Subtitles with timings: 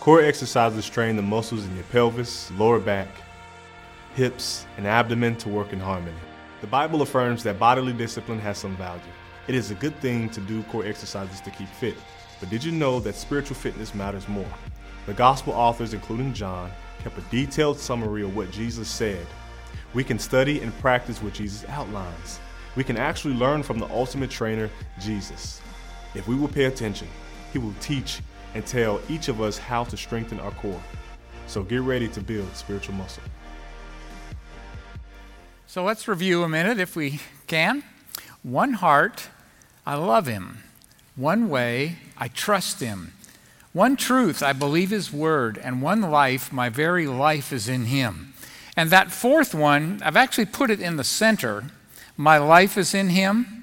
[0.00, 3.08] Core exercises train the muscles in your pelvis, lower back,
[4.14, 6.16] hips, and abdomen to work in harmony.
[6.62, 9.02] The Bible affirms that bodily discipline has some value.
[9.46, 11.96] It is a good thing to do core exercises to keep fit,
[12.40, 14.48] but did you know that spiritual fitness matters more?
[15.04, 19.26] The gospel authors, including John, kept a detailed summary of what Jesus said.
[19.92, 22.40] We can study and practice what Jesus outlines.
[22.74, 25.60] We can actually learn from the ultimate trainer, Jesus.
[26.14, 27.08] If we will pay attention,
[27.52, 28.22] He will teach
[28.54, 30.80] and tell each of us how to strengthen our core.
[31.46, 33.22] So get ready to build spiritual muscle.
[35.66, 37.84] So let's review a minute if we can.
[38.42, 39.28] One heart,
[39.86, 40.64] I love Him.
[41.16, 43.12] One way, I trust Him.
[43.72, 45.58] One truth, I believe His word.
[45.58, 48.34] And one life, my very life is in Him.
[48.76, 51.64] And that fourth one, I've actually put it in the center.
[52.16, 53.59] My life is in Him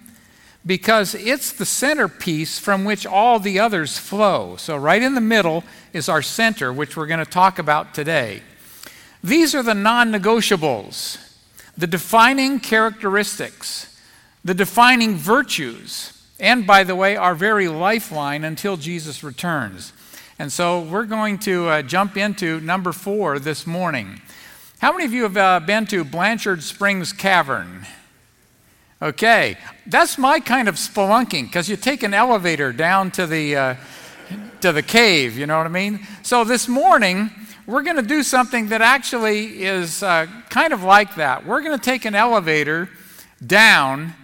[0.67, 4.57] because it's the centerpiece from which all the others flow.
[4.57, 8.41] So, right in the middle is our center, which we're going to talk about today.
[9.23, 11.17] These are the non negotiables,
[11.77, 13.97] the defining characteristics,
[14.43, 19.93] the defining virtues, and by the way, our very lifeline until Jesus returns.
[20.37, 24.21] And so, we're going to uh, jump into number four this morning.
[24.79, 27.87] How many of you have uh, been to Blanchard Springs Cavern?
[28.99, 33.75] Okay, that's my kind of spelunking because you take an elevator down to the uh,
[34.61, 35.37] to the cave.
[35.37, 35.99] You know what I mean?
[36.23, 37.29] So this morning
[37.67, 41.45] we're going to do something that actually is uh, kind of like that.
[41.45, 42.89] We're going to take an elevator
[43.45, 44.15] down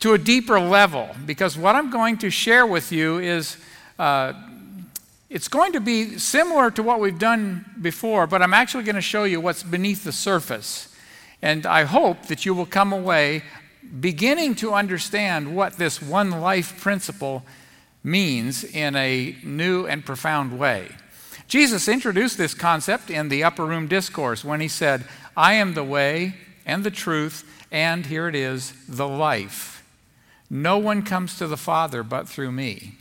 [0.00, 3.58] to a deeper level because what I'm going to share with you is.
[3.98, 4.32] Uh,
[5.28, 9.00] it's going to be similar to what we've done before, but I'm actually going to
[9.00, 10.94] show you what's beneath the surface.
[11.40, 13.42] And I hope that you will come away
[14.00, 17.44] beginning to understand what this one life principle
[18.02, 20.88] means in a new and profound way.
[21.46, 25.04] Jesus introduced this concept in the upper room discourse when he said,
[25.36, 26.34] I am the way
[26.64, 29.84] and the truth, and here it is, the life.
[30.48, 32.94] No one comes to the Father but through me.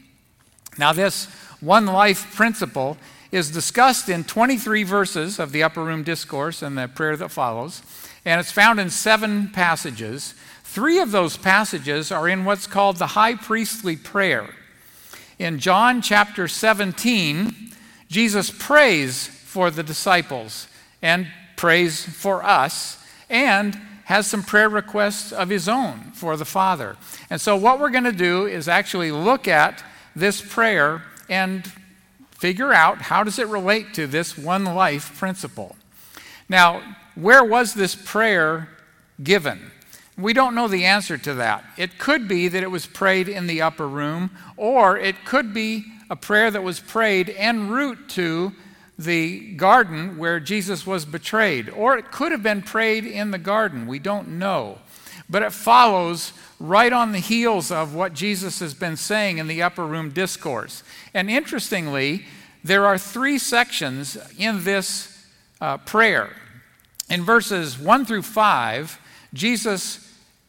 [0.78, 1.26] Now, this
[1.60, 2.98] one life principle
[3.32, 7.82] is discussed in 23 verses of the upper room discourse and the prayer that follows,
[8.26, 10.34] and it's found in seven passages.
[10.72, 14.56] Three of those passages are in what's called the high priestly prayer.
[15.38, 17.74] In John chapter 17,
[18.08, 20.70] Jesus prays for the disciples
[21.02, 21.28] and
[21.58, 26.96] prays for us and has some prayer requests of his own for the Father.
[27.30, 29.84] And so, what we're going to do is actually look at
[30.16, 31.70] this prayer and
[32.40, 35.76] figure out how does it relate to this one life principle.
[36.48, 38.70] Now, where was this prayer
[39.22, 39.72] given?
[40.22, 41.66] We don't know the answer to that.
[41.78, 45.86] It could be that it was prayed in the upper room, or it could be
[46.10, 48.54] a prayer that was prayed en route to
[48.98, 53.88] the garden where Jesus was betrayed, or it could have been prayed in the garden.
[53.88, 54.80] We don't know.
[55.30, 59.64] But it follows right on the heels of what Jesus has been saying in the
[59.64, 60.84] upper room discourse.
[61.14, 62.26] And interestingly,
[62.64, 65.26] there are three sections in this
[65.60, 66.36] uh, prayer.
[67.10, 69.00] In verses 1 through 5,
[69.34, 70.01] Jesus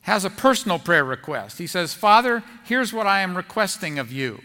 [0.02, 1.58] has a personal prayer request.
[1.58, 4.40] He says, Father, here's what I am requesting of you.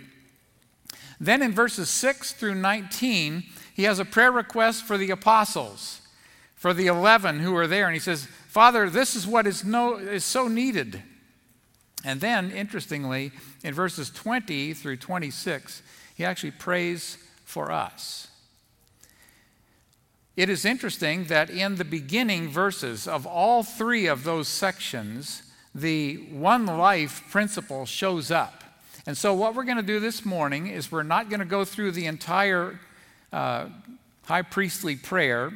[1.20, 6.02] Then in verses 6 through 19, he has a prayer request for the apostles,
[6.56, 7.86] for the 11 who are there.
[7.86, 11.02] And he says, Father, this is what is, no, is so needed.
[12.04, 13.32] And then, interestingly,
[13.64, 15.82] in verses 20 through 26,
[16.16, 18.28] he actually prays for us.
[20.36, 25.42] It is interesting that in the beginning verses of all three of those sections,
[25.78, 28.64] the one life principle shows up.
[29.06, 31.64] And so, what we're going to do this morning is we're not going to go
[31.64, 32.80] through the entire
[33.32, 33.68] uh,
[34.26, 35.54] high priestly prayer.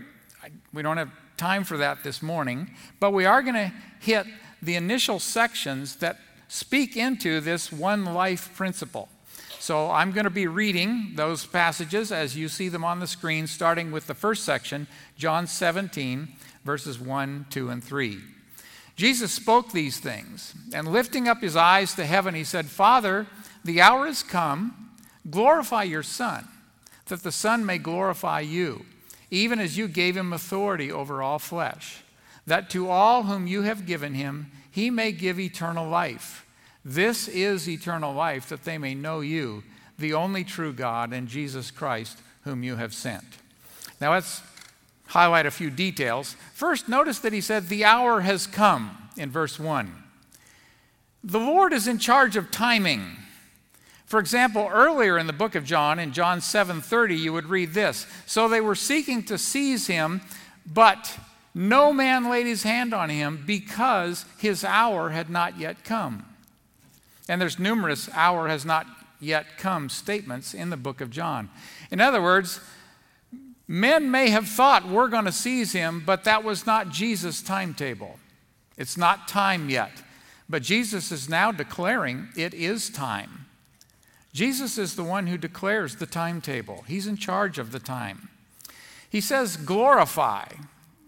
[0.73, 4.27] We don't have time for that this morning, but we are going to hit
[4.61, 9.09] the initial sections that speak into this one life principle.
[9.59, 13.47] So, I'm going to be reading those passages as you see them on the screen,
[13.47, 14.85] starting with the first section,
[15.17, 16.27] John 17,
[16.63, 18.19] verses 1, 2, and 3.
[19.01, 23.25] Jesus spoke these things, and lifting up his eyes to heaven, he said, Father,
[23.65, 24.91] the hour has come.
[25.27, 26.47] Glorify your Son,
[27.07, 28.85] that the Son may glorify you,
[29.31, 32.03] even as you gave him authority over all flesh,
[32.45, 36.45] that to all whom you have given him, he may give eternal life.
[36.85, 39.63] This is eternal life, that they may know you,
[39.97, 43.25] the only true God, and Jesus Christ, whom you have sent.
[43.99, 44.43] Now, that's
[45.11, 46.37] highlight a few details.
[46.53, 49.91] First, notice that he said, The hour has come in verse 1.
[51.23, 53.17] The Lord is in charge of timing.
[54.05, 58.07] For example, earlier in the book of John, in John 7:30, you would read this.
[58.25, 60.21] So they were seeking to seize him,
[60.65, 61.17] but
[61.53, 66.25] no man laid his hand on him because his hour had not yet come.
[67.29, 68.87] And there's numerous hour has not
[69.19, 71.49] yet come statements in the book of John.
[71.91, 72.59] In other words,
[73.71, 78.19] men may have thought we're going to seize him, but that was not Jesus' timetable.
[78.77, 80.03] It's not time yet.
[80.49, 83.45] But Jesus is now declaring it is time.
[84.33, 88.27] Jesus is the one who declares the timetable, He's in charge of the time.
[89.09, 90.47] He says, glorify.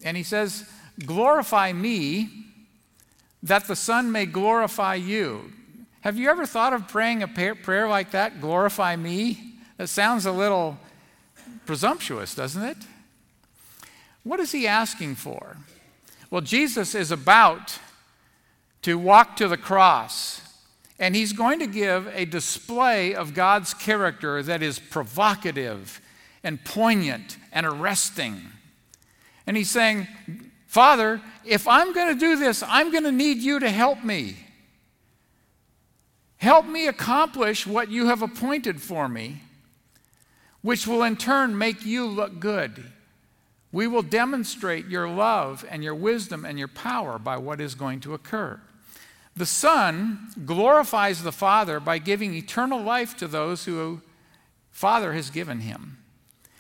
[0.04, 0.70] And He says,
[1.06, 2.30] glorify me
[3.42, 5.52] that the Son may glorify you.
[6.00, 9.56] Have you ever thought of praying a prayer like that, glorify me?
[9.78, 10.78] That sounds a little
[11.66, 12.78] presumptuous, doesn't it?
[14.24, 15.58] What is he asking for?
[16.30, 17.80] Well, Jesus is about
[18.82, 20.42] to walk to the cross,
[21.00, 26.02] and he's going to give a display of God's character that is provocative
[26.44, 28.42] and poignant and arresting.
[29.46, 30.08] And he's saying,
[30.68, 34.38] Father, if I'm going to do this, I'm going to need you to help me.
[36.38, 39.44] Help me accomplish what you have appointed for me,
[40.64, 42.92] which will in turn make you look good.
[43.72, 48.00] We will demonstrate your love and your wisdom and your power by what is going
[48.02, 48.60] to occur.
[49.36, 54.02] The Son glorifies the Father by giving eternal life to those who
[54.72, 55.98] Father has given him,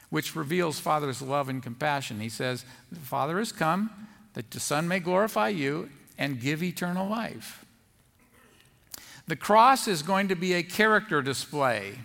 [0.09, 2.19] which reveals Father's love and compassion.
[2.19, 3.89] He says, The Father has come
[4.33, 7.63] that the Son may glorify you and give eternal life.
[9.27, 12.00] The cross is going to be a character display,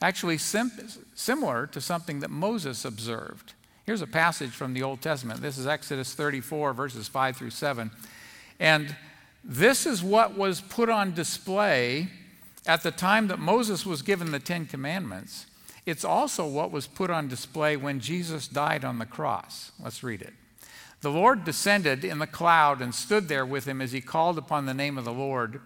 [0.00, 0.72] actually sim-
[1.14, 3.54] similar to something that Moses observed.
[3.84, 5.40] Here's a passage from the Old Testament.
[5.40, 7.90] This is Exodus 34, verses 5 through 7.
[8.60, 8.94] And
[9.42, 12.08] this is what was put on display
[12.66, 15.46] at the time that Moses was given the Ten Commandments.
[15.86, 19.72] It's also what was put on display when Jesus died on the cross.
[19.82, 20.34] Let's read it.
[21.00, 24.66] The Lord descended in the cloud and stood there with him as he called upon
[24.66, 25.62] the name of the Lord.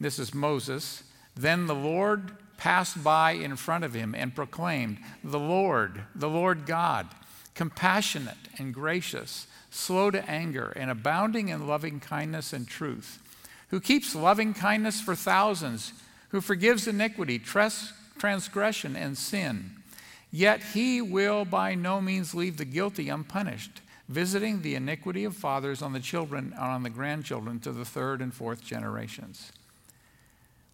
[0.00, 1.02] This is Moses.
[1.34, 6.66] Then the Lord passed by in front of him and proclaimed, The Lord, the Lord
[6.66, 7.08] God
[7.56, 13.18] compassionate and gracious, slow to anger, and abounding in loving kindness and truth,
[13.70, 15.92] who keeps loving kindness for thousands,
[16.28, 17.40] who forgives iniquity,
[18.18, 19.70] transgression, and sin.
[20.30, 25.80] Yet he will by no means leave the guilty unpunished, visiting the iniquity of fathers
[25.80, 29.50] on the children and on the grandchildren to the third and fourth generations.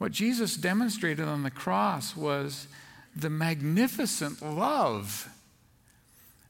[0.02, 2.66] What Jesus demonstrated on the cross was
[3.14, 5.28] the magnificent love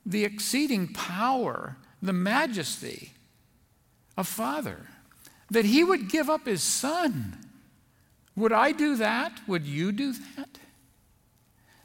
[0.07, 3.13] the exceeding power, the majesty
[4.17, 4.87] of Father,
[5.51, 7.37] that He would give up His Son.
[8.37, 9.39] Would I do that?
[9.47, 10.59] Would you do that?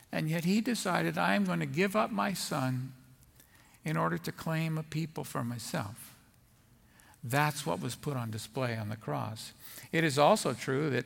[0.09, 2.93] And yet He decided, I am going to give up my Son
[3.83, 6.15] in order to claim a people for myself.
[7.25, 9.51] That's what was put on display on the cross.
[9.91, 11.05] It is also true that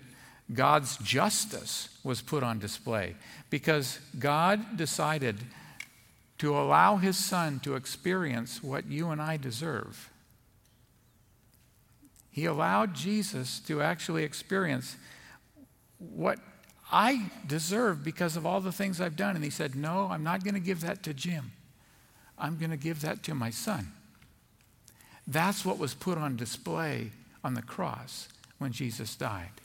[0.54, 3.16] God's justice was put on display
[3.50, 5.38] because God decided
[6.40, 10.10] to allow his son to experience what you and I deserve.
[12.32, 14.96] He allowed Jesus to actually experience
[16.00, 16.40] what
[16.92, 19.36] I deserve because of all the things I've done.
[19.36, 21.52] And he said, No, I'm not going to give that to Jim.
[22.38, 23.92] I'm going to give that to my son.
[25.28, 27.12] That's what was put on display
[27.44, 28.28] on the cross
[28.58, 29.61] when Jesus died.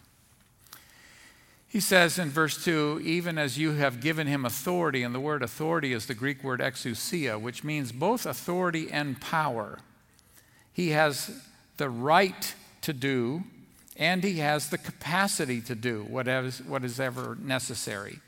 [1.69, 5.43] He says in verse 2 even as you have given him authority, and the word
[5.43, 9.79] authority is the Greek word exousia, which means both authority and power.
[10.73, 11.31] He has
[11.77, 13.45] the right to do,
[13.97, 18.21] and he has the capacity to do whatever, what is ever necessary.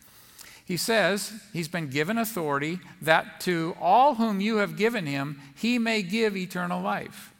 [0.64, 5.78] He says he's been given authority that to all whom you have given him, he
[5.78, 7.32] may give eternal life.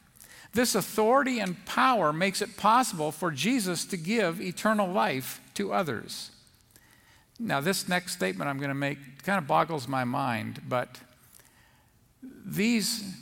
[0.54, 6.30] This authority and power makes it possible for Jesus to give eternal life to others.
[7.38, 11.00] Now, this next statement I'm going to make kind of boggles my mind, but
[12.22, 13.14] these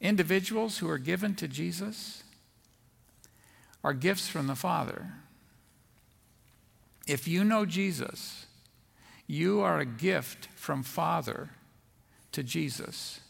[0.00, 2.22] individuals who are given to Jesus
[3.82, 5.12] are gifts from the Father.
[7.06, 8.46] If you know Jesus,
[9.26, 11.50] you are a gift from Father
[12.32, 13.20] to Jesus.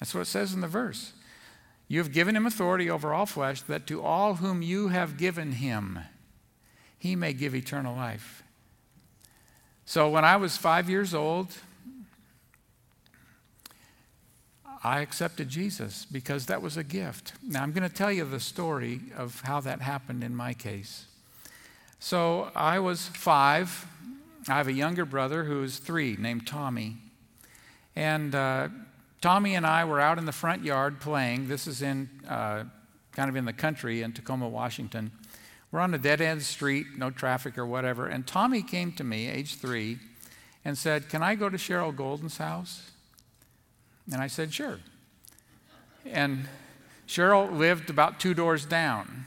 [0.00, 1.12] That's what it says in the verse.
[1.86, 5.52] You have given him authority over all flesh, that to all whom you have given
[5.52, 6.00] him,
[6.98, 8.42] he may give eternal life.
[9.84, 11.54] So when I was five years old,
[14.84, 17.32] I accepted Jesus because that was a gift.
[17.42, 21.06] Now, I'm going to tell you the story of how that happened in my case.
[21.98, 23.86] So I was five.
[24.48, 26.96] I have a younger brother who is three named Tommy.
[27.96, 28.68] And uh,
[29.20, 31.48] Tommy and I were out in the front yard playing.
[31.48, 32.64] This is in uh,
[33.12, 35.10] kind of in the country in Tacoma, Washington.
[35.70, 38.06] We're on a dead end street, no traffic or whatever.
[38.06, 39.98] And Tommy came to me, age three,
[40.64, 42.90] and said, Can I go to Cheryl Golden's house?
[44.10, 44.78] And I said, Sure.
[46.06, 46.48] And
[47.06, 49.26] Cheryl lived about two doors down.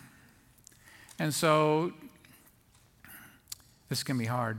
[1.19, 1.93] And so,
[3.89, 4.57] this can be hard.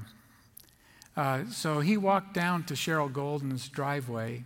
[1.16, 4.44] Uh, so he walked down to Cheryl Golden's driveway,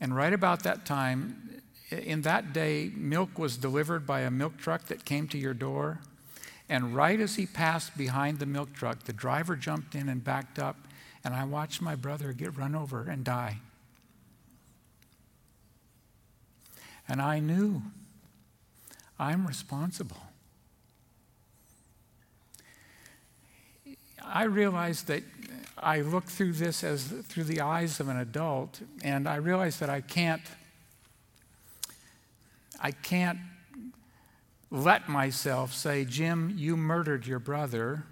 [0.00, 4.86] and right about that time, in that day, milk was delivered by a milk truck
[4.86, 6.00] that came to your door.
[6.68, 10.58] And right as he passed behind the milk truck, the driver jumped in and backed
[10.58, 10.76] up,
[11.24, 13.58] and I watched my brother get run over and die.
[17.08, 17.82] And I knew
[19.18, 20.22] I'm responsible.
[24.24, 25.22] I realized that
[25.78, 29.90] I looked through this as through the eyes of an adult, and I realized that
[29.90, 30.42] I can't
[32.80, 33.38] I can't
[34.70, 38.04] let myself say, Jim, you murdered your brother.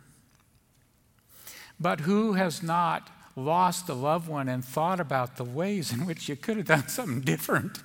[1.80, 6.28] But who has not lost a loved one and thought about the ways in which
[6.28, 7.80] you could have done something different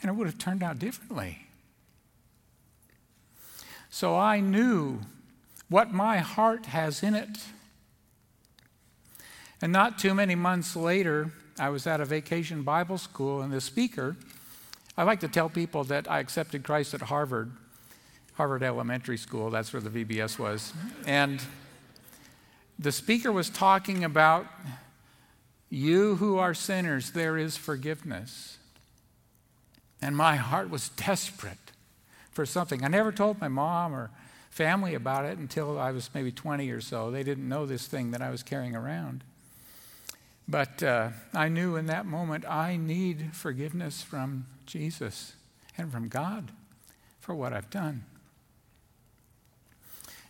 [0.00, 1.46] and it would have turned out differently?
[3.90, 5.00] So I knew
[5.68, 7.38] what my heart has in it.
[9.60, 13.60] And not too many months later, I was at a vacation Bible school, and the
[13.60, 14.16] speaker,
[14.96, 17.52] I like to tell people that I accepted Christ at Harvard,
[18.34, 20.72] Harvard Elementary School, that's where the VBS was.
[21.06, 21.42] And
[22.78, 24.46] the speaker was talking about
[25.68, 28.58] you who are sinners, there is forgiveness.
[30.00, 31.72] And my heart was desperate
[32.30, 32.84] for something.
[32.84, 34.10] I never told my mom or
[34.50, 37.10] family about it until I was maybe 20 or so.
[37.10, 39.24] They didn't know this thing that I was carrying around.
[40.48, 45.34] But uh, I knew in that moment I need forgiveness from Jesus
[45.78, 46.50] and from God
[47.20, 48.04] for what I've done.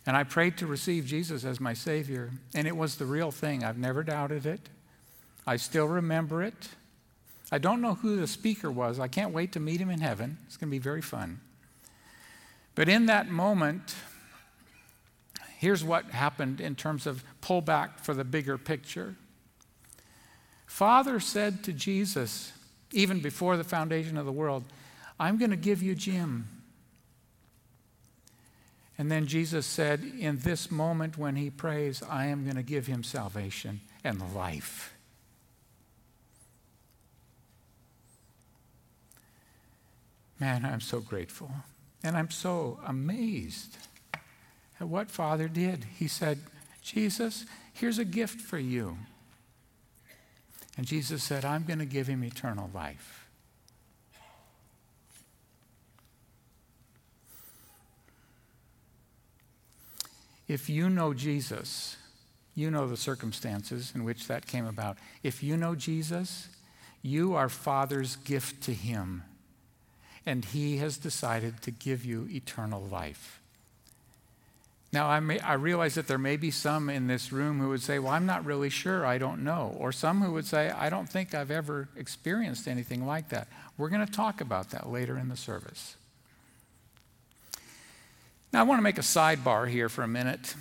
[0.05, 3.63] And I prayed to receive Jesus as my Savior, and it was the real thing.
[3.63, 4.69] I've never doubted it.
[5.47, 6.69] I still remember it.
[7.51, 8.99] I don't know who the speaker was.
[8.99, 10.37] I can't wait to meet him in heaven.
[10.45, 11.39] It's going to be very fun.
[12.75, 13.95] But in that moment,
[15.57, 19.15] here's what happened in terms of pullback for the bigger picture.
[20.65, 22.51] Father said to Jesus,
[22.91, 24.63] even before the foundation of the world,
[25.19, 26.47] I'm going to give you Jim.
[28.97, 32.85] And then Jesus said, in this moment when he prays, I am going to give
[32.85, 34.93] him salvation and life.
[40.39, 41.51] Man, I'm so grateful.
[42.03, 43.77] And I'm so amazed
[44.79, 45.85] at what Father did.
[45.97, 46.39] He said,
[46.81, 48.97] Jesus, here's a gift for you.
[50.77, 53.22] And Jesus said, I'm going to give him eternal life.
[60.47, 61.97] If you know Jesus,
[62.55, 64.97] you know the circumstances in which that came about.
[65.23, 66.49] If you know Jesus,
[67.01, 69.23] you are Father's gift to him
[70.25, 73.39] and He has decided to give you eternal life.
[74.91, 77.81] Now, I, may, I realize that there may be some in this room who would
[77.81, 79.75] say, Well, I'm not really sure, I don't know.
[79.79, 83.47] Or some who would say, I don't think I've ever experienced anything like that.
[83.77, 85.95] We're going to talk about that later in the service.
[88.53, 90.55] Now, I want to make a sidebar here for a minute.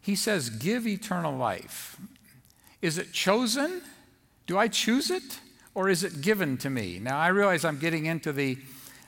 [0.00, 1.98] He says, Give eternal life.
[2.80, 3.82] Is it chosen?
[4.46, 5.40] Do I choose it?
[5.76, 6.98] or is it given to me?
[6.98, 8.56] Now, I realize I'm getting into the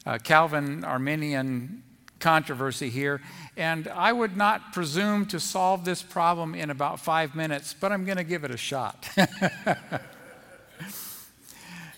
[0.05, 1.83] uh, Calvin Arminian
[2.21, 3.23] controversy here,
[3.57, 8.05] and I would not presume to solve this problem in about five minutes, but I'm
[8.05, 9.09] going to give it a shot.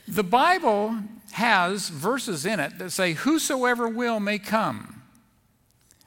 [0.07, 0.97] the Bible
[1.33, 5.03] has verses in it that say, Whosoever will may come.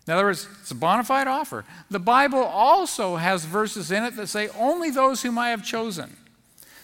[0.06, 1.64] In other words, it's a bona fide offer.
[1.90, 6.18] The Bible also has verses in it that say, Only those whom I have chosen.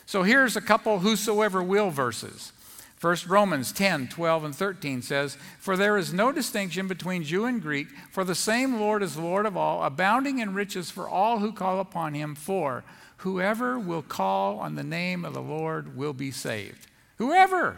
[0.05, 2.53] So here's a couple whosoever will verses.
[2.95, 7.61] First Romans 10, 12, and 13 says, For there is no distinction between Jew and
[7.61, 11.53] Greek, for the same Lord is Lord of all, abounding in riches for all who
[11.53, 12.35] call upon him.
[12.35, 12.83] For
[13.17, 16.87] whoever will call on the name of the Lord will be saved.
[17.17, 17.77] Whoever.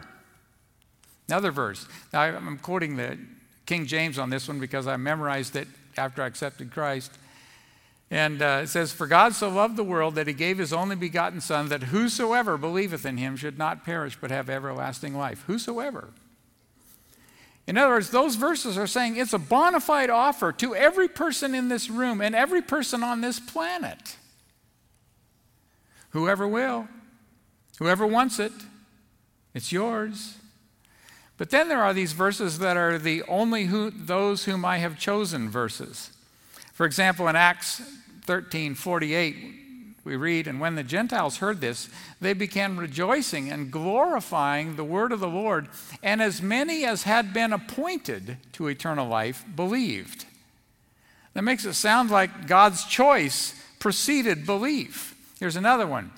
[1.28, 1.86] Another verse.
[2.12, 3.18] Now I'm quoting the
[3.66, 7.12] King James on this one because I memorized it after I accepted Christ.
[8.10, 10.96] And uh, it says, For God so loved the world that he gave his only
[10.96, 15.44] begotten Son, that whosoever believeth in him should not perish but have everlasting life.
[15.46, 16.10] Whosoever.
[17.66, 21.54] In other words, those verses are saying it's a bona fide offer to every person
[21.54, 24.16] in this room and every person on this planet.
[26.10, 26.88] Whoever will,
[27.78, 28.52] whoever wants it,
[29.54, 30.36] it's yours.
[31.42, 34.96] But then there are these verses that are the only who, those whom I have
[34.96, 36.12] chosen verses.
[36.72, 37.82] For example, in Acts
[38.26, 39.36] 13 48,
[40.04, 45.10] we read, And when the Gentiles heard this, they began rejoicing and glorifying the word
[45.10, 45.66] of the Lord,
[46.00, 50.26] and as many as had been appointed to eternal life believed.
[51.34, 55.16] That makes it sound like God's choice preceded belief.
[55.40, 56.12] Here's another one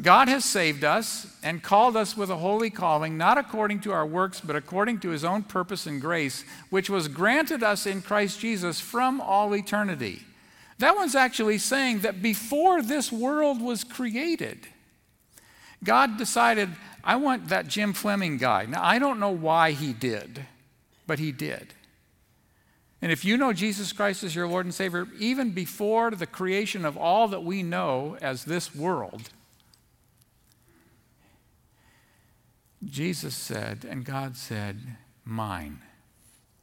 [0.00, 4.06] God has saved us and called us with a holy calling, not according to our
[4.06, 8.40] works, but according to his own purpose and grace, which was granted us in Christ
[8.40, 10.22] Jesus from all eternity.
[10.78, 14.66] That one's actually saying that before this world was created,
[15.84, 16.70] God decided,
[17.04, 18.64] I want that Jim Fleming guy.
[18.66, 20.46] Now, I don't know why he did,
[21.06, 21.74] but he did.
[23.02, 26.84] And if you know Jesus Christ as your Lord and Savior, even before the creation
[26.84, 29.30] of all that we know as this world,
[32.84, 35.80] Jesus said, and God said, Mine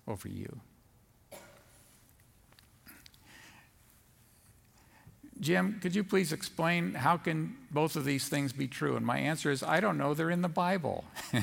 [0.07, 0.61] over you.
[5.39, 8.95] Jim, could you please explain how can both of these things be true?
[8.95, 11.05] And my answer is I don't know, they're in the Bible.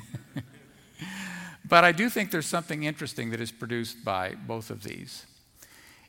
[1.69, 5.27] but I do think there's something interesting that is produced by both of these.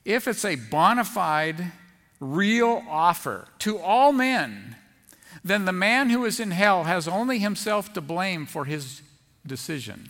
[0.04, 1.72] If it's a bona fide,
[2.20, 4.76] real offer to all men,
[5.46, 9.04] then the man who is in hell has only himself to blame for his
[9.46, 10.10] decision.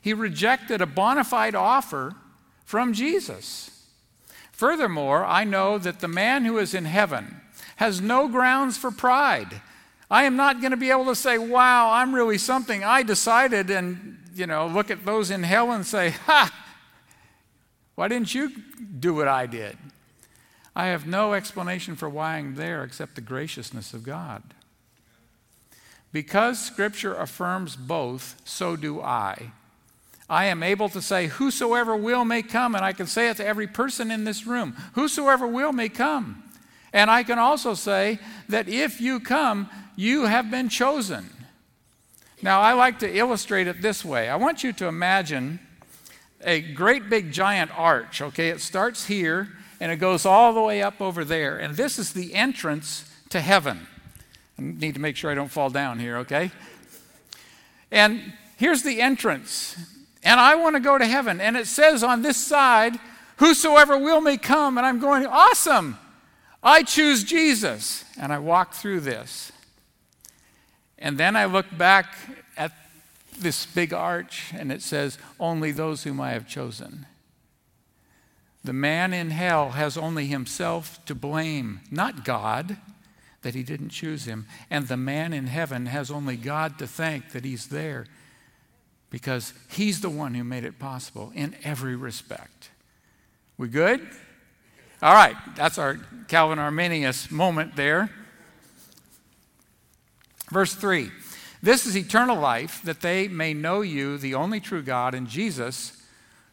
[0.00, 2.14] He rejected a bona fide offer
[2.64, 3.84] from Jesus.
[4.52, 7.40] Furthermore, I know that the man who is in heaven
[7.76, 9.60] has no grounds for pride.
[10.08, 12.84] I am not going to be able to say, wow, I'm really something.
[12.84, 16.54] I decided, and, you know, look at those in hell and say, ha,
[17.96, 18.52] why didn't you
[19.00, 19.76] do what I did?
[20.76, 24.42] I have no explanation for why I'm there except the graciousness of God.
[26.12, 29.52] Because Scripture affirms both, so do I.
[30.28, 33.46] I am able to say, Whosoever will may come, and I can say it to
[33.46, 36.42] every person in this room Whosoever will may come.
[36.92, 38.18] And I can also say
[38.48, 41.30] that if you come, you have been chosen.
[42.42, 44.28] Now, I like to illustrate it this way.
[44.28, 45.60] I want you to imagine
[46.42, 48.48] a great big giant arch, okay?
[48.48, 51.58] It starts here and it goes all the way up over there.
[51.58, 53.86] And this is the entrance to heaven.
[54.60, 56.50] Need to make sure I don't fall down here, okay?
[57.90, 59.76] And here's the entrance
[60.22, 61.40] and I want to go to heaven.
[61.40, 62.98] And it says on this side,
[63.36, 64.76] Whosoever will may come.
[64.76, 65.98] And I'm going, Awesome!
[66.62, 68.04] I choose Jesus.
[68.20, 69.50] And I walk through this.
[70.98, 72.14] And then I look back
[72.58, 72.72] at
[73.38, 77.06] this big arch, and it says, Only those whom I have chosen.
[78.62, 82.76] The man in hell has only himself to blame, not God
[83.42, 84.46] that he didn't choose him.
[84.70, 88.06] And the man in heaven has only God to thank that he's there
[89.10, 92.70] because He's the one who made it possible in every respect.
[93.58, 94.00] We good?
[95.02, 95.98] All right, that's our
[96.28, 98.10] Calvin Arminius moment there.
[100.50, 101.10] Verse 3
[101.62, 106.00] This is eternal life, that they may know you, the only true God, and Jesus,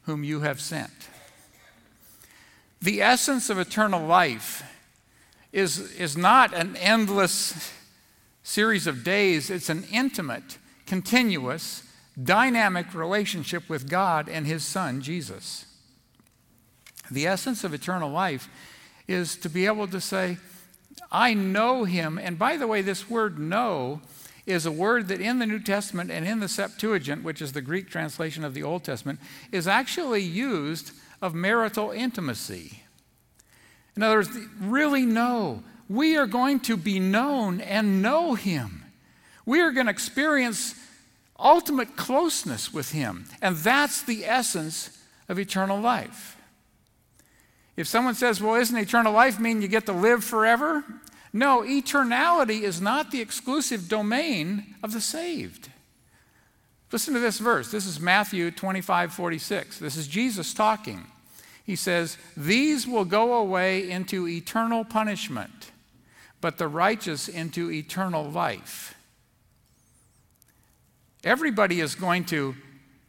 [0.03, 0.91] whom you have sent.
[2.81, 4.63] The essence of eternal life
[5.57, 7.73] is, is not an endless
[8.43, 11.81] series of days, it's an intimate, continuous,
[12.21, 15.65] dynamic relationship with God and His Son, Jesus.
[17.09, 18.47] The essence of eternal life
[19.07, 20.37] is to be able to say,
[21.11, 22.19] I know Him.
[22.19, 24.01] And by the way, this word know
[24.45, 27.61] is a word that in the New Testament and in the Septuagint, which is the
[27.61, 29.19] Greek translation of the Old Testament,
[29.51, 32.83] is actually used of marital intimacy.
[33.97, 34.29] In other words,
[34.59, 35.63] really know.
[35.89, 38.83] We are going to be known and know Him.
[39.45, 40.75] We are going to experience
[41.39, 43.25] ultimate closeness with Him.
[43.41, 46.37] And that's the essence of eternal life.
[47.75, 50.83] If someone says, well, isn't eternal life mean you get to live forever?
[51.33, 55.69] No, eternality is not the exclusive domain of the saved.
[56.91, 57.71] Listen to this verse.
[57.71, 59.79] This is Matthew 25 46.
[59.79, 61.05] This is Jesus talking.
[61.67, 65.71] He says, These will go away into eternal punishment,
[66.39, 68.95] but the righteous into eternal life.
[71.25, 72.55] Everybody is going to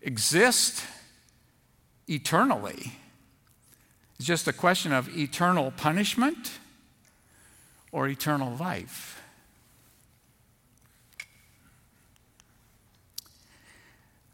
[0.03, 0.85] exist
[2.09, 2.95] eternally.
[4.17, 6.59] It's just a question of eternal punishment
[7.93, 9.23] or eternal life.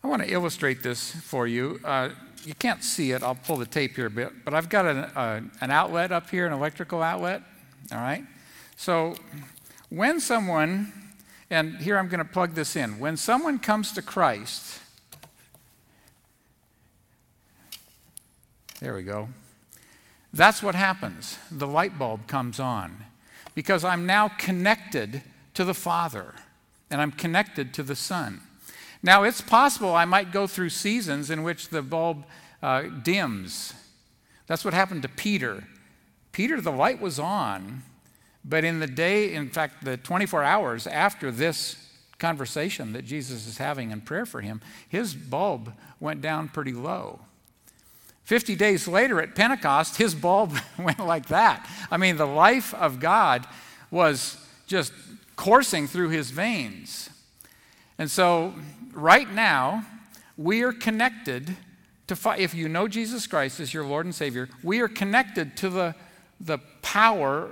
[0.02, 1.78] I want to illustrate this for you.
[1.84, 2.10] Uh,
[2.44, 3.22] you can't see it.
[3.22, 6.30] I'll pull the tape here a bit, but I've got an, uh, an outlet up
[6.30, 7.42] here, an electrical outlet.
[7.92, 8.24] All right?
[8.76, 9.14] So
[9.88, 10.92] when someone,
[11.50, 14.80] and here I'm going to plug this in, when someone comes to Christ,
[18.80, 19.28] there we go.
[20.32, 21.38] That's what happens.
[21.50, 23.04] The light bulb comes on
[23.54, 25.22] because I'm now connected
[25.54, 26.34] to the Father
[26.90, 28.40] and I'm connected to the Son.
[29.04, 32.24] Now, it's possible I might go through seasons in which the bulb
[32.62, 33.74] uh, dims.
[34.46, 35.64] That's what happened to Peter.
[36.32, 37.82] Peter, the light was on,
[38.46, 41.76] but in the day, in fact, the 24 hours after this
[42.18, 47.20] conversation that Jesus is having in prayer for him, his bulb went down pretty low.
[48.22, 51.68] 50 days later at Pentecost, his bulb went like that.
[51.90, 53.46] I mean, the life of God
[53.90, 54.94] was just
[55.36, 57.10] coursing through his veins.
[57.98, 58.54] And so
[58.92, 59.86] right now,
[60.36, 61.56] we are connected
[62.08, 65.70] to, if you know Jesus Christ as your Lord and Savior, we are connected to
[65.70, 65.94] the,
[66.40, 67.50] the power.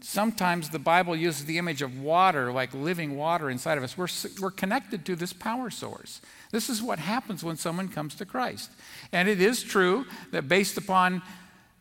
[0.00, 3.98] Sometimes the Bible uses the image of water, like living water inside of us.
[3.98, 4.08] We're,
[4.40, 6.20] we're connected to this power source.
[6.50, 8.70] This is what happens when someone comes to Christ.
[9.12, 11.22] And it is true that based upon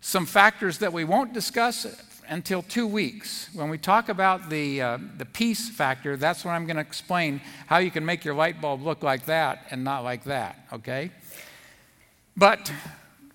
[0.02, 1.86] some factors that we won't discuss
[2.30, 3.50] until two weeks.
[3.54, 7.42] When we talk about the, uh, the peace factor, that's when I'm going to explain
[7.66, 11.12] how you can make your light bulb look like that and not like that, okay?
[12.38, 12.72] But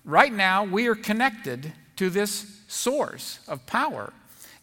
[0.05, 4.13] right now, we are connected to this source of power.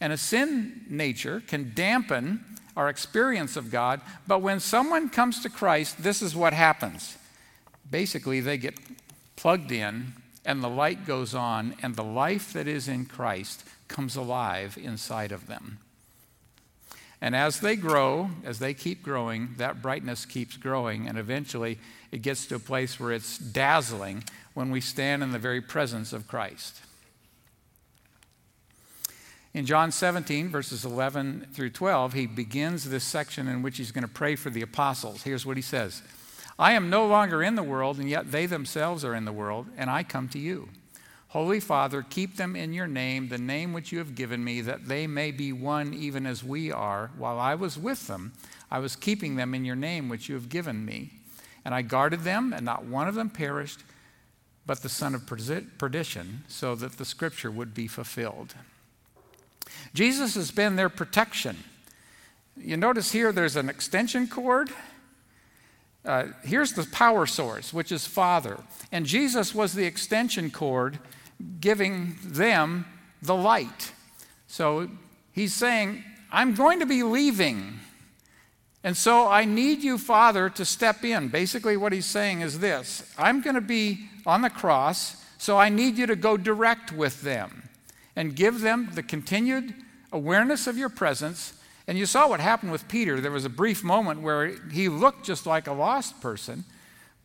[0.01, 2.45] And a sin nature can dampen
[2.77, 4.01] our experience of God.
[4.27, 7.16] But when someone comes to Christ, this is what happens.
[7.90, 8.79] Basically, they get
[9.37, 10.14] plugged in,
[10.45, 15.31] and the light goes on, and the life that is in Christ comes alive inside
[15.31, 15.78] of them.
[17.20, 21.78] And as they grow, as they keep growing, that brightness keeps growing, and eventually
[22.11, 24.24] it gets to a place where it's dazzling
[24.55, 26.81] when we stand in the very presence of Christ.
[29.55, 34.02] In John 17, verses 11 through 12, he begins this section in which he's going
[34.02, 35.22] to pray for the apostles.
[35.22, 36.02] Here's what he says
[36.59, 39.66] I am no longer in the world, and yet they themselves are in the world,
[39.76, 40.68] and I come to you.
[41.33, 44.87] Holy Father, keep them in your name, the name which you have given me, that
[44.87, 47.11] they may be one even as we are.
[47.16, 48.35] While I was with them,
[48.71, 51.11] I was keeping them in your name which you have given me.
[51.64, 53.81] And I guarded them, and not one of them perished,
[54.66, 58.55] but the son of perdition, so that the scripture would be fulfilled.
[59.95, 61.57] Jesus has been their protection.
[62.59, 64.68] You notice here there's an extension cord.
[66.05, 68.59] Uh, here's the power source, which is Father.
[68.90, 70.99] And Jesus was the extension cord
[71.61, 72.87] giving them
[73.20, 73.92] the light.
[74.46, 74.88] So
[75.33, 77.81] he's saying, I'm going to be leaving.
[78.85, 81.28] And so I need you, Father, to step in.
[81.28, 85.68] Basically, what he's saying is this I'm going to be on the cross, so I
[85.68, 87.68] need you to go direct with them
[88.16, 89.74] and give them the continued
[90.12, 91.55] awareness of your presence.
[91.87, 93.20] And you saw what happened with Peter.
[93.20, 96.64] There was a brief moment where he looked just like a lost person,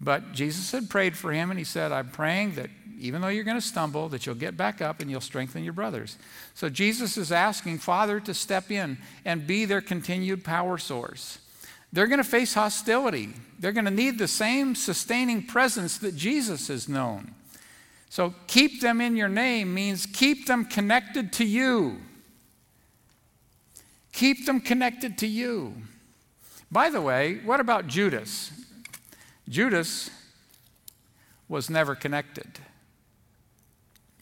[0.01, 3.43] but Jesus had prayed for him, and he said, I'm praying that even though you're
[3.43, 6.17] going to stumble, that you'll get back up and you'll strengthen your brothers.
[6.53, 11.39] So Jesus is asking Father to step in and be their continued power source.
[11.93, 13.29] They're going to face hostility.
[13.59, 17.33] They're going to need the same sustaining presence that Jesus has known.
[18.09, 21.97] So keep them in your name means keep them connected to you.
[24.11, 25.75] Keep them connected to you.
[26.71, 28.51] By the way, what about Judas?
[29.47, 30.09] Judas
[31.47, 32.59] was never connected.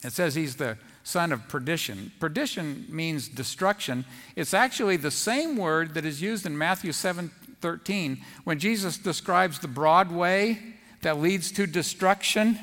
[0.06, 2.12] It says he's the son of perdition.
[2.20, 4.04] Perdition means destruction.
[4.36, 9.58] It's actually the same word that is used in Matthew 7 13 when Jesus describes
[9.58, 10.60] the broad way
[11.02, 12.56] that leads to destruction.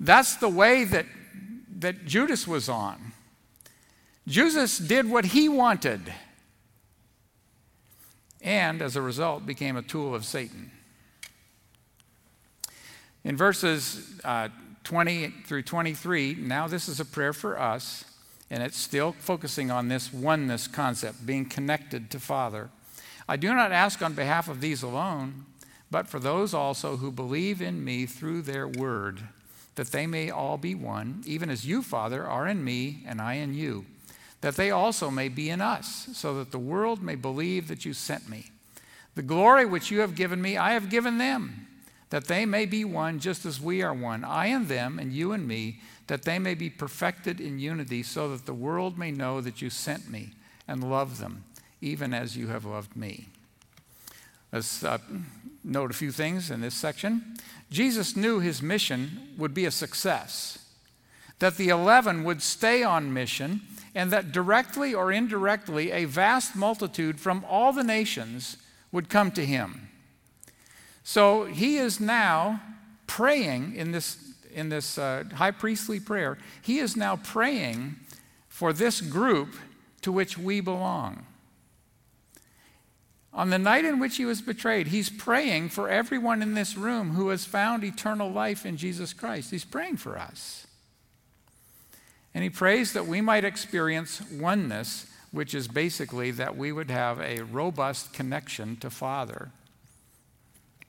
[0.00, 1.04] That's the way that,
[1.80, 3.12] that Judas was on.
[4.26, 6.10] Judas did what he wanted
[8.40, 10.70] and as a result became a tool of Satan.
[13.24, 14.48] In verses uh,
[14.84, 18.04] 20 through 23, now this is a prayer for us,
[18.50, 22.68] and it's still focusing on this oneness concept, being connected to Father.
[23.26, 25.46] I do not ask on behalf of these alone,
[25.90, 29.22] but for those also who believe in me through their word,
[29.76, 33.34] that they may all be one, even as you, Father, are in me and I
[33.34, 33.86] in you,
[34.42, 37.94] that they also may be in us, so that the world may believe that you
[37.94, 38.50] sent me.
[39.14, 41.68] The glory which you have given me, I have given them
[42.14, 45.32] that they may be one just as we are one, I and them, and you
[45.32, 49.40] and me, that they may be perfected in unity, so that the world may know
[49.40, 50.30] that you sent me
[50.68, 51.42] and love them,
[51.80, 53.26] even as you have loved me.
[54.52, 54.98] Let's uh,
[55.64, 57.34] note a few things in this section.
[57.68, 60.64] Jesus knew his mission would be a success,
[61.40, 67.18] that the 11 would stay on mission, and that directly or indirectly a vast multitude
[67.18, 68.56] from all the nations
[68.92, 69.83] would come to him.
[71.04, 72.60] So he is now
[73.06, 74.16] praying in this,
[74.52, 77.96] in this uh, high priestly prayer, he is now praying
[78.48, 79.54] for this group
[80.00, 81.26] to which we belong.
[83.34, 87.10] On the night in which he was betrayed, he's praying for everyone in this room
[87.10, 89.50] who has found eternal life in Jesus Christ.
[89.50, 90.66] He's praying for us.
[92.32, 97.20] And he prays that we might experience oneness, which is basically that we would have
[97.20, 99.50] a robust connection to Father.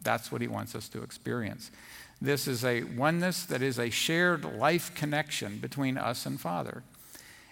[0.05, 1.71] That's what he wants us to experience.
[2.21, 6.83] This is a oneness that is a shared life connection between us and Father.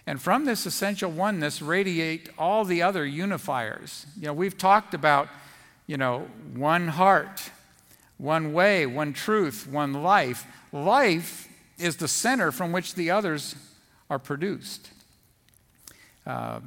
[0.06, 4.06] And from this essential oneness radiate all the other unifiers.
[4.18, 5.28] You know, we've talked about,
[5.86, 7.50] you know, one heart,
[8.16, 10.46] one way, one truth, one life.
[10.72, 13.54] Life is the center from which the others
[14.08, 14.90] are produced.
[16.26, 16.60] Uh,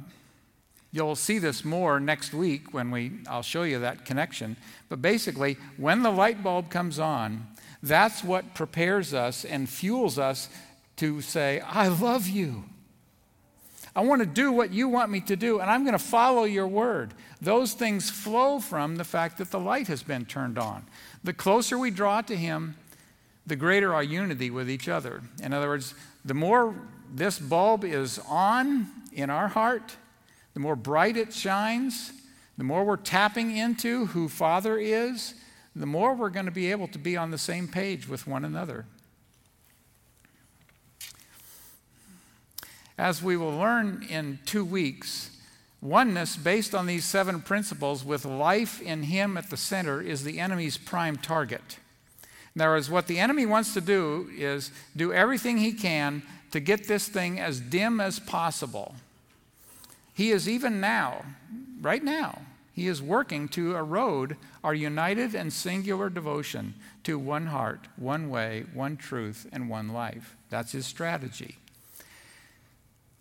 [0.90, 4.56] you'll see this more next week when we I'll show you that connection.
[4.88, 7.46] But basically, when the light bulb comes on,
[7.82, 10.48] that's what prepares us and fuels us
[10.96, 12.64] to say, I love you.
[13.94, 16.44] I want to do what you want me to do, and I'm going to follow
[16.44, 17.14] your word.
[17.40, 20.86] Those things flow from the fact that the light has been turned on.
[21.24, 22.76] The closer we draw to Him,
[23.46, 25.22] the greater our unity with each other.
[25.42, 26.74] In other words, the more
[27.12, 29.96] this bulb is on in our heart,
[30.58, 32.10] the more bright it shines,
[32.56, 35.34] the more we're tapping into who Father is,
[35.76, 38.44] the more we're going to be able to be on the same page with one
[38.44, 38.84] another.
[42.98, 45.30] As we will learn in two weeks,
[45.80, 50.40] oneness based on these seven principles with life in Him at the center is the
[50.40, 51.78] enemy's prime target.
[52.56, 57.06] In what the enemy wants to do is do everything he can to get this
[57.06, 58.96] thing as dim as possible.
[60.18, 61.24] He is even now,
[61.80, 67.86] right now, he is working to erode our united and singular devotion to one heart,
[67.94, 70.34] one way, one truth, and one life.
[70.50, 71.58] That's his strategy.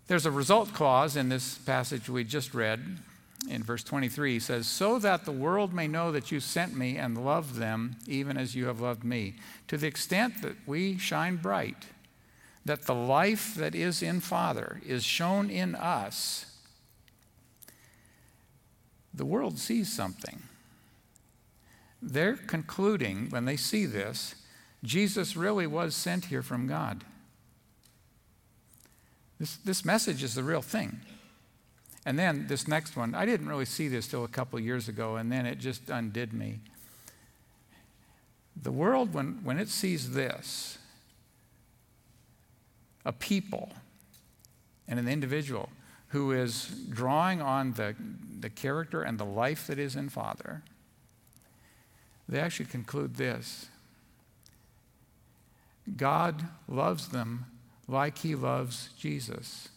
[0.08, 2.82] There's a result clause in this passage we just read
[3.48, 4.34] in verse 23.
[4.34, 7.98] He says, So that the world may know that you sent me and loved them
[8.08, 9.36] even as you have loved me.
[9.68, 11.86] To the extent that we shine bright,
[12.66, 16.57] that the life that is in Father is shown in us,
[19.18, 20.44] the world sees something.
[22.02, 24.36] They're concluding, when they see this,
[24.84, 27.04] Jesus really was sent here from God.
[29.40, 31.00] This, this message is the real thing.
[32.06, 35.18] And then this next one, I didn't really see this till a couple years ago,
[35.18, 36.60] and then it just undid me.
[38.62, 40.78] The world, when, when it sees this,
[43.06, 43.74] a people
[44.88, 45.70] and an individual
[46.10, 47.96] who is drawing on the,
[48.40, 50.64] the character and the life that is in Father,
[52.30, 53.68] they actually conclude this
[55.96, 57.46] God loves them
[57.88, 59.70] like he loves Jesus.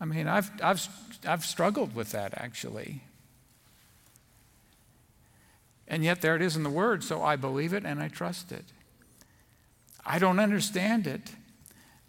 [0.00, 0.88] I mean, I've, I've,
[1.26, 3.02] I've struggled with that actually.
[5.86, 8.50] And yet there it is in the Word, so I believe it and I trust
[8.50, 8.64] it.
[10.04, 11.32] I don't understand it,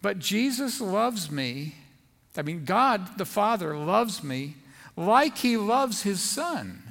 [0.04, 1.76] but Jesus loves me.
[2.36, 4.56] I mean, God the Father loves me
[4.98, 6.82] like He loves His Son.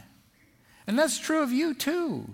[0.87, 2.27] And that's true of you too.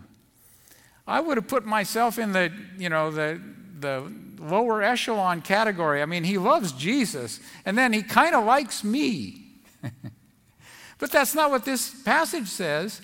[1.06, 3.42] I would have put myself in the, you know, the,
[3.78, 6.02] the lower echelon category.
[6.02, 9.48] I mean, he loves Jesus, and then he kind of likes me.
[10.98, 13.02] but that's not what this passage says.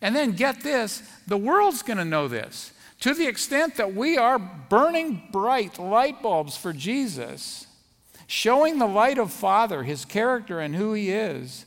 [0.00, 2.72] And then get this the world's going to know this.
[3.00, 7.66] To the extent that we are burning bright light bulbs for Jesus,
[8.26, 11.64] showing the light of Father, his character, and who he is,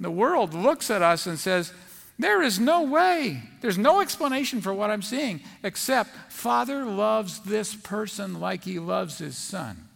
[0.00, 1.72] the world looks at us and says,
[2.18, 7.74] there is no way, there's no explanation for what I'm seeing except Father loves this
[7.74, 9.88] person like he loves his son.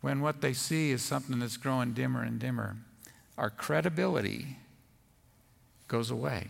[0.00, 2.76] When what they see is something that's growing dimmer and dimmer,
[3.38, 4.56] our credibility
[5.86, 6.48] goes away.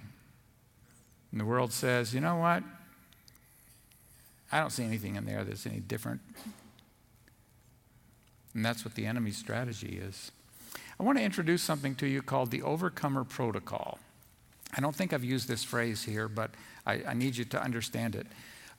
[1.32, 2.62] And the world says, you know what?
[4.52, 6.20] I don't see anything in there that's any different.
[8.54, 10.30] And that's what the enemy's strategy is.
[11.00, 13.98] I want to introduce something to you called the Overcomer Protocol.
[14.76, 16.50] I don't think I've used this phrase here, but
[16.86, 18.26] I, I need you to understand it.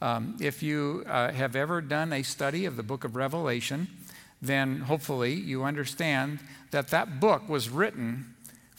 [0.01, 3.87] Um, if you uh, have ever done a study of the book of Revelation,
[4.41, 6.39] then hopefully you understand
[6.71, 8.32] that that book was written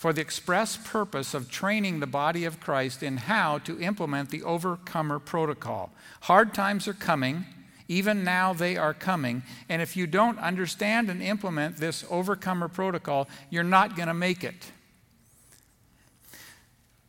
[0.04, 4.42] for the express purpose of training the body of Christ in how to implement the
[4.42, 5.94] overcomer protocol.
[6.20, 7.46] Hard times are coming.
[7.88, 9.42] Even now, they are coming.
[9.66, 14.44] And if you don't understand and implement this overcomer protocol, you're not going to make
[14.44, 14.72] it.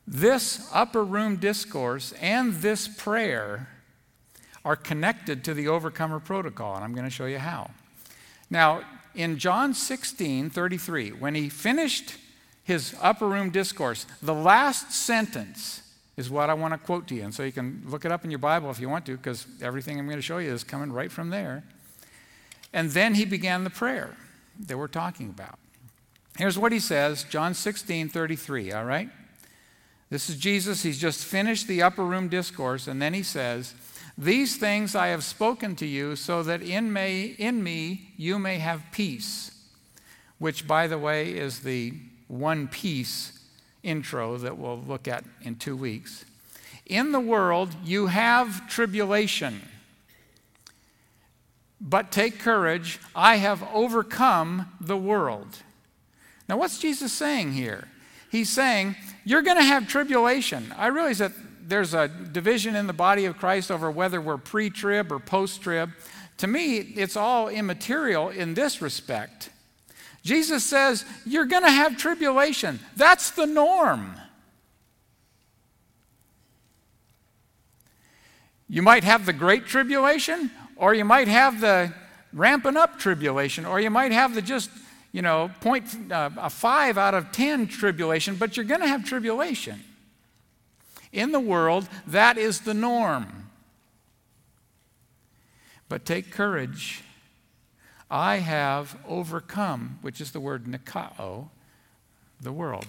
[0.08, 3.68] This upper room discourse and this prayer
[4.64, 7.72] are connected to the overcomer protocol, and I'm going to show you how.
[8.50, 12.20] Now, in John 16 33, when he finished
[12.66, 15.84] his upper room discourse, the last sentence
[16.18, 17.24] is what I want to quote to you.
[17.24, 19.46] And so you can look it up in your Bible if you want to, because
[19.62, 21.64] everything I'm going to show you is coming right from there.
[22.74, 24.18] And then he began the prayer
[24.68, 25.60] that we're talking about.
[26.38, 29.10] Here's what he says John 16 33, all right?
[30.10, 30.82] This is Jesus.
[30.82, 33.76] He's just finished the upper room discourse, and then he says,
[34.18, 38.58] These things I have spoken to you so that in, may, in me you may
[38.58, 39.52] have peace,
[40.40, 41.94] which, by the way, is the
[42.28, 43.40] one peace
[43.84, 46.26] intro that we'll look at in two weeks.
[46.86, 49.62] In the world, you have tribulation.
[51.82, 55.58] But take courage, I have overcome the world.
[56.48, 57.88] Now, what's Jesus saying here?
[58.32, 60.74] He's saying, You're going to have tribulation.
[60.78, 61.32] I realize that
[61.68, 65.62] there's a division in the body of Christ over whether we're pre trib or post
[65.62, 65.92] trib.
[66.38, 69.50] To me, it's all immaterial in this respect.
[70.26, 72.80] Jesus says, You're going to have tribulation.
[72.98, 74.16] That's the norm.
[78.68, 81.94] You might have the great tribulation, or you might have the
[82.34, 84.72] ramping up tribulation, or you might have the just
[85.12, 89.06] you know, point, uh, a five out of ten tribulation, but you're going to have
[89.06, 89.82] tribulation.
[91.14, 93.50] In the world, that is the norm.
[95.88, 97.05] But take courage.
[98.16, 101.50] I have overcome, which is the word nikao,
[102.40, 102.88] the world.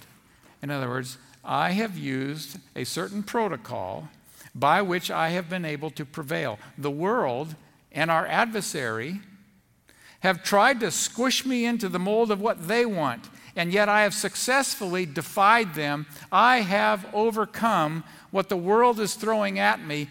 [0.63, 4.07] In other words, I have used a certain protocol
[4.55, 6.59] by which I have been able to prevail.
[6.77, 7.55] The world
[7.91, 9.19] and our adversary
[10.21, 14.03] have tried to squish me into the mold of what they want, and yet I
[14.03, 16.05] have successfully defied them.
[16.31, 20.07] I have overcome what the world is throwing at me,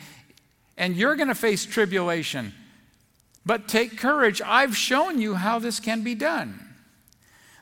[0.76, 2.52] and you're going to face tribulation.
[3.46, 4.42] But take courage.
[4.44, 6.74] I've shown you how this can be done.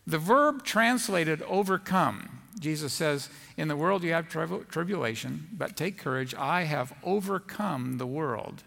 [0.06, 6.34] The verb translated overcome, Jesus says, In the world you have tribulation, but take courage.
[6.34, 8.62] I have overcome the world.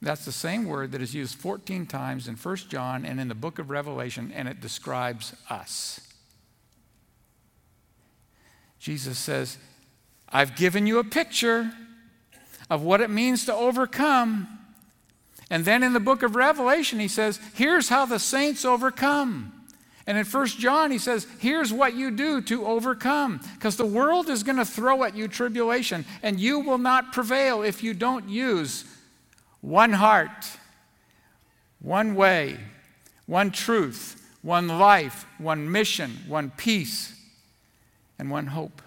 [0.00, 3.34] That's the same word that is used 14 times in 1 John and in the
[3.34, 6.00] book of Revelation, and it describes us.
[8.78, 9.58] Jesus says,
[10.28, 11.72] I've given you a picture
[12.70, 14.57] of what it means to overcome.
[15.50, 19.52] And then in the book of Revelation, he says, Here's how the saints overcome.
[20.06, 23.40] And in 1 John, he says, Here's what you do to overcome.
[23.54, 27.62] Because the world is going to throw at you tribulation, and you will not prevail
[27.62, 28.84] if you don't use
[29.60, 30.48] one heart,
[31.80, 32.58] one way,
[33.26, 37.14] one truth, one life, one mission, one peace,
[38.18, 38.82] and one hope.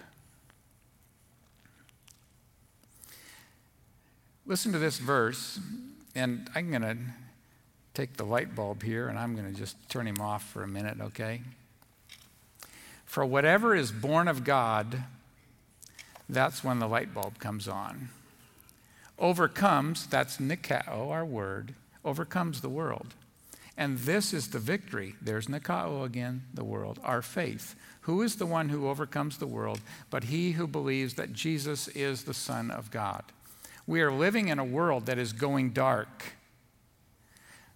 [4.45, 5.59] Listen to this verse,
[6.15, 6.97] and I'm going to
[7.93, 10.67] take the light bulb here and I'm going to just turn him off for a
[10.67, 11.41] minute, okay?
[13.05, 15.03] For whatever is born of God,
[16.29, 18.09] that's when the light bulb comes on
[19.21, 23.13] overcomes, that's Nikao, our word, overcomes the world.
[23.77, 25.15] And this is the victory.
[25.21, 27.75] There's Nikao again, the world, our faith.
[28.01, 32.23] Who is the one who overcomes the world but he who believes that Jesus is
[32.23, 33.23] the Son of God?
[33.91, 36.23] We are living in a world that is going dark.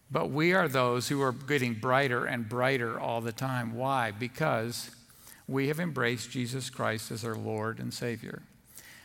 [0.10, 3.76] But we are those who are getting brighter and brighter all the time.
[3.76, 4.12] Why?
[4.12, 4.92] Because
[5.46, 8.44] we have embraced Jesus Christ as our Lord and Savior.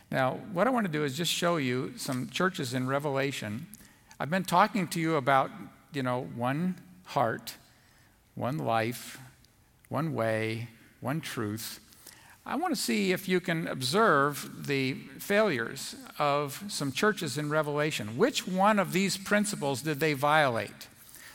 [0.09, 3.67] Now, what I want to do is just show you some churches in Revelation.
[4.17, 5.51] I've been talking to you about,
[5.91, 7.55] you know, one heart,
[8.35, 9.19] one life,
[9.89, 10.69] one way,
[11.01, 11.81] one truth.
[12.45, 18.17] I want to see if you can observe the failures of some churches in Revelation.
[18.17, 20.87] Which one of these principles did they violate?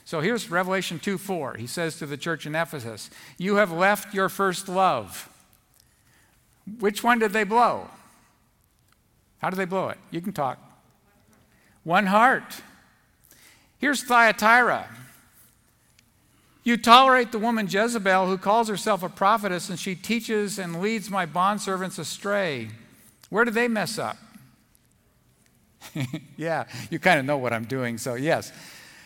[0.05, 1.55] So here's Revelation 2 4.
[1.55, 5.29] He says to the church in Ephesus, You have left your first love.
[6.81, 7.89] Which one did they blow?
[9.39, 9.99] How did they blow it?
[10.11, 10.59] You can talk.
[11.85, 12.63] One heart.
[13.79, 14.89] Here's Thyatira.
[16.67, 21.09] You tolerate the woman Jezebel who calls herself a prophetess and she teaches and leads
[21.09, 22.71] my bondservants astray.
[23.31, 24.17] Where do they mess up?
[26.37, 28.51] yeah, you kind of know what I'm doing, so yes.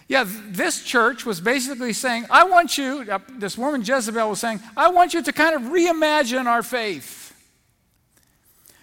[0.09, 4.61] Yeah, this church was basically saying, I want you, uh, this woman Jezebel was saying,
[4.75, 7.37] I want you to kind of reimagine our faith.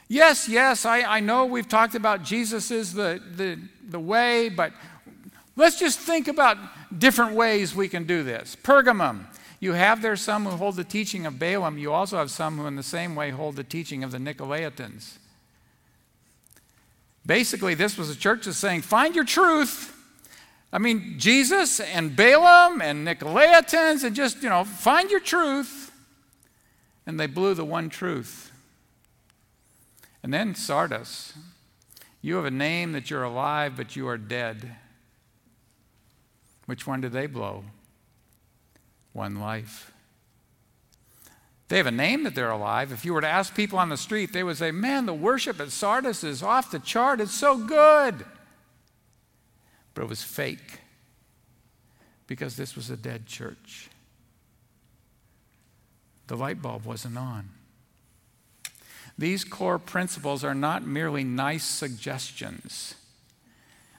[0.07, 3.57] Yes, yes, I, I know we've talked about Jesus is the, the,
[3.89, 4.71] the way, but
[5.55, 6.59] let's just think about
[6.95, 8.55] different ways we can do this.
[8.61, 9.25] Pergamum,
[9.59, 11.77] you have there some who hold the teaching of Balaam.
[11.77, 15.17] You also have some who, in the same way, hold the teaching of the Nicolaitans.
[17.25, 19.93] Basically, this was a church that's saying, find your truth.
[20.71, 25.91] I mean, Jesus and Balaam and Nicolaitans, and just, you know, find your truth.
[27.05, 28.51] And they blew the one truth.
[30.21, 31.33] And then Sardis,
[32.21, 34.75] you have a name that you're alive, but you are dead.
[36.67, 37.63] Which one did they blow?
[39.13, 39.91] One life.
[41.69, 42.91] They have a name that they're alive.
[42.91, 45.59] If you were to ask people on the street, they would say, Man, the worship
[45.59, 47.19] at Sardis is off the chart.
[47.19, 48.23] It's so good.
[49.93, 50.79] But it was fake
[52.27, 53.89] because this was a dead church.
[56.27, 57.49] The light bulb wasn't on.
[59.17, 62.95] These core principles are not merely nice suggestions.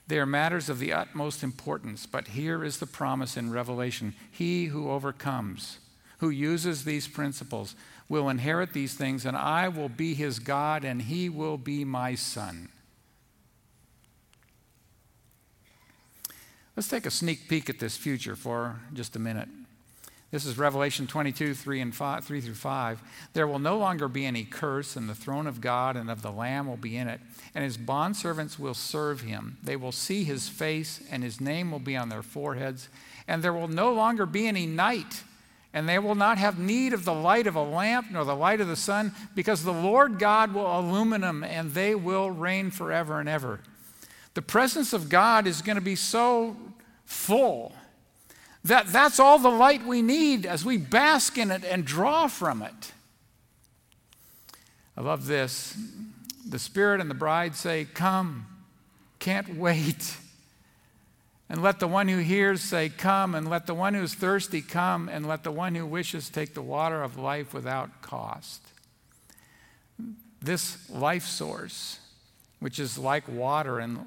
[0.09, 4.65] They are matters of the utmost importance, but here is the promise in Revelation He
[4.65, 5.77] who overcomes,
[6.17, 7.75] who uses these principles,
[8.09, 12.15] will inherit these things, and I will be his God, and he will be my
[12.15, 12.69] son.
[16.75, 19.49] Let's take a sneak peek at this future for just a minute.
[20.31, 23.01] This is Revelation 22, 3, and 5, 3 through 5.
[23.33, 26.31] There will no longer be any curse, and the throne of God and of the
[26.31, 27.19] Lamb will be in it,
[27.55, 29.57] and his bondservants will serve him.
[29.63, 32.89] They will see his face, and his name will be on their foreheads,
[33.27, 35.23] and there will no longer be any night,
[35.73, 38.61] and they will not have need of the light of a lamp nor the light
[38.61, 43.19] of the sun, because the Lord God will illumine them, and they will reign forever
[43.19, 43.61] and ever.
[44.35, 46.55] The presence of God is going to be so
[47.03, 47.73] full
[48.65, 52.61] that, that's all the light we need as we bask in it and draw from
[52.61, 52.91] it.
[54.97, 55.77] I love this.
[56.47, 58.47] The Spirit and the bride say, Come,
[59.19, 60.17] can't wait.
[61.51, 65.07] And let the one who hears say, Come, and let the one who's thirsty come,
[65.07, 68.61] and let the one who wishes take the water of life without cost.
[70.41, 71.99] This life source,
[72.59, 74.05] which is like water and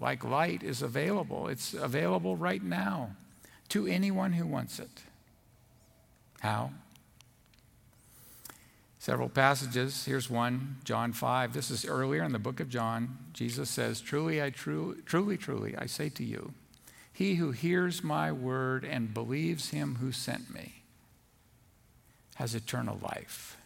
[0.00, 1.48] like light, is available.
[1.48, 3.10] It's available right now
[3.70, 5.02] to anyone who wants it.
[6.40, 6.70] How?
[8.98, 10.04] Several passages.
[10.04, 11.52] Here's one, John 5.
[11.52, 13.16] This is earlier in the book of John.
[13.32, 16.52] Jesus says, Truly, I truly, truly, truly, I say to you,
[17.12, 20.82] he who hears my word and believes him who sent me
[22.36, 23.56] has eternal life.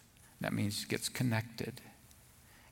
[0.41, 1.83] That means gets connected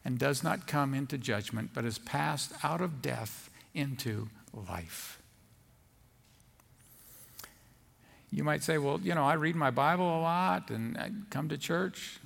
[0.05, 5.20] and does not come into judgment, but is passed out of death into life.
[8.33, 11.49] You might say, well, you know, I read my Bible a lot and I come
[11.49, 12.21] to church.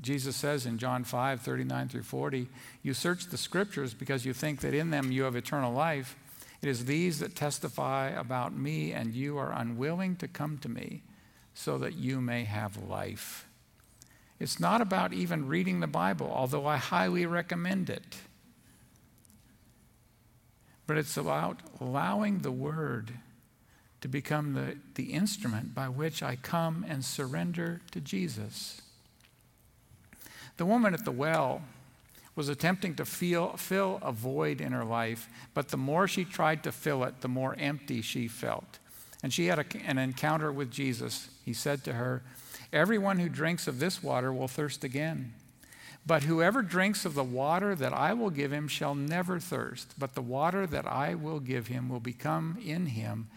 [0.00, 2.48] Jesus says in John 5 39 through 40,
[2.82, 6.16] you search the scriptures because you think that in them you have eternal life.
[6.62, 11.02] It is these that testify about me, and you are unwilling to come to me
[11.54, 13.46] so that you may have life.
[14.40, 18.16] It's not about even reading the Bible, although I highly recommend it.
[20.86, 23.12] But it's about allowing the Word
[24.00, 28.80] to become the, the instrument by which I come and surrender to Jesus.
[30.56, 31.62] The woman at the well
[32.36, 36.62] was attempting to feel, fill a void in her life, but the more she tried
[36.62, 38.78] to fill it, the more empty she felt.
[39.22, 41.28] And she had a, an encounter with Jesus.
[41.44, 42.22] He said to her,
[42.72, 45.32] Everyone who drinks of this water will thirst again.
[46.06, 50.14] But whoever drinks of the water that I will give him shall never thirst, but
[50.14, 53.28] the water that I will give him will become in him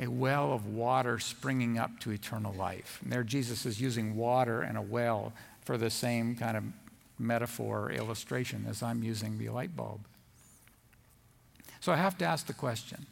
[0.00, 2.98] a well of water springing up to eternal life.
[3.02, 5.32] And there, Jesus is using water and a well
[5.64, 6.64] for the same kind of
[7.18, 10.00] metaphor or illustration as I'm using the light bulb.
[11.80, 13.06] So I have to ask the question.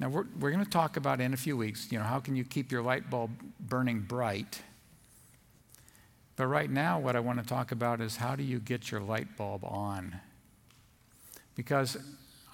[0.00, 2.36] Now, we're, we're going to talk about in a few weeks, you know, how can
[2.36, 4.62] you keep your light bulb burning bright?
[6.36, 9.00] But right now, what I want to talk about is how do you get your
[9.00, 10.20] light bulb on?
[11.56, 11.96] Because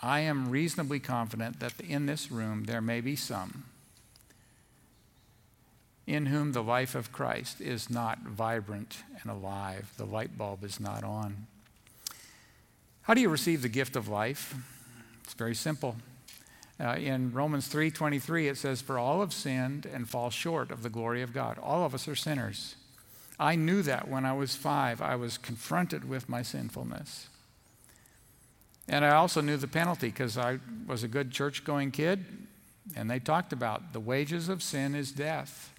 [0.05, 3.64] I am reasonably confident that in this room there may be some
[6.07, 9.90] in whom the life of Christ is not vibrant and alive.
[9.96, 11.46] The light bulb is not on.
[13.05, 14.55] How do you receive the gift of life?
[15.22, 15.96] It's very simple.
[16.78, 20.90] Uh, in Romans 3:23 it says for all have sinned and fall short of the
[20.90, 21.59] glory of God.
[21.59, 22.76] All of us are sinners.
[23.40, 27.28] I knew that when I was 5 I was confronted with my sinfulness.
[28.89, 32.24] And I also knew the penalty because I was a good church going kid,
[32.95, 35.72] and they talked about the wages of sin is death.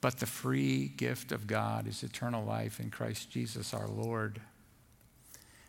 [0.00, 4.40] But the free gift of God is eternal life in Christ Jesus our Lord.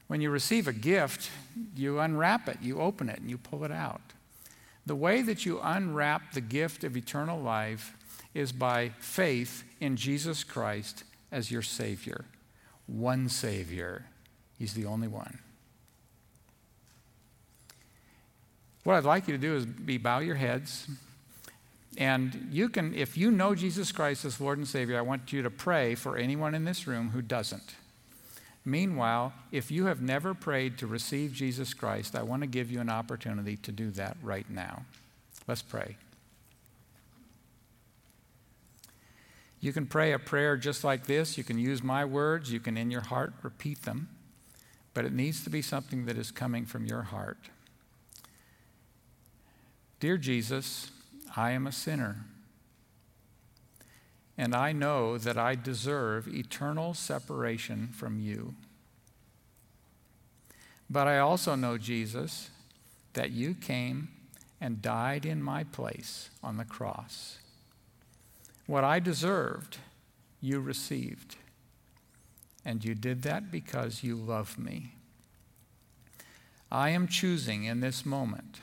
[0.08, 1.32] When you receive a gift,
[1.76, 4.02] you unwrap it, you open it, and you pull it out.
[4.86, 7.96] The way that you unwrap the gift of eternal life
[8.36, 12.26] is by faith in Jesus Christ as your Savior.
[12.86, 14.06] One Savior.
[14.58, 15.40] He's the only one.
[18.84, 20.88] What I'd like you to do is be bow your heads.
[21.98, 25.42] And you can, if you know Jesus Christ as Lord and Savior, I want you
[25.42, 27.76] to pray for anyone in this room who doesn't.
[28.66, 32.82] Meanwhile, if you have never prayed to receive Jesus Christ, I want to give you
[32.82, 34.86] an opportunity to do that right now.
[35.48, 35.98] Let's pray.
[39.62, 41.38] You can pray a prayer just like this.
[41.38, 42.52] You can use my words.
[42.52, 44.10] You can, in your heart, repeat them.
[44.96, 47.50] But it needs to be something that is coming from your heart.
[50.00, 50.90] Dear Jesus,
[51.36, 52.26] I am a sinner.
[54.38, 58.56] And I know that I deserve eternal separation from you.
[60.90, 62.50] But I also know, Jesus,
[63.14, 64.10] that you came
[64.62, 67.40] and died in my place on the cross.
[68.66, 69.78] What I deserved,
[70.40, 71.36] you received.
[72.66, 74.96] And you did that because you love me.
[76.72, 78.62] I am choosing in this moment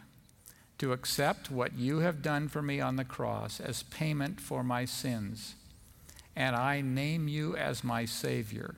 [0.79, 4.85] to accept what you have done for me on the cross as payment for my
[4.85, 5.55] sins.
[6.35, 8.75] And I name you as my Savior.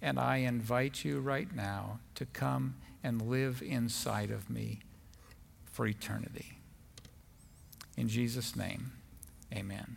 [0.00, 4.80] And I invite you right now to come and live inside of me
[5.72, 6.58] for eternity.
[7.96, 8.92] In Jesus' name,
[9.52, 9.96] amen.